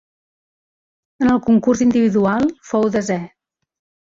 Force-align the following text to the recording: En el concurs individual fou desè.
En 1.25 1.29
el 1.33 1.41
concurs 1.49 1.83
individual 1.87 2.49
fou 2.71 2.89
desè. 2.97 3.21